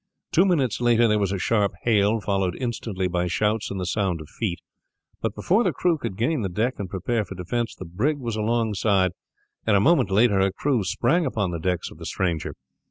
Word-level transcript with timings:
Two 0.31 0.45
minutes 0.47 0.81
later 0.81 1.07
there 1.07 1.19
was 1.19 1.31
a 1.31 1.37
sharp 1.37 1.73
hail, 1.83 2.19
followed 2.21 2.55
instantly 2.59 3.07
by 3.07 3.27
shouts 3.27 3.69
and 3.69 3.79
the 3.79 3.85
sound 3.85 4.19
of 4.19 4.29
feet; 4.29 4.59
but 5.21 5.35
before 5.35 5.63
the 5.63 5.71
crew 5.71 5.99
could 5.99 6.17
gain 6.17 6.41
the 6.41 6.49
deck 6.49 6.79
and 6.79 6.89
prepare 6.89 7.23
for 7.23 7.35
defence 7.35 7.75
the 7.75 7.85
brig 7.85 8.17
was 8.17 8.35
alongside, 8.35 9.11
and 9.67 9.77
a 9.77 9.79
moment 9.79 10.09
later 10.09 10.39
her 10.41 10.51
crew 10.51 10.83
sprang 10.83 11.23
upon 11.27 11.51
the 11.51 11.59
decks 11.59 11.91
of 11.91 11.99
the 11.99 12.07
stranger. 12.07 12.55